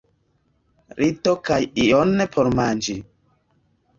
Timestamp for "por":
2.37-2.49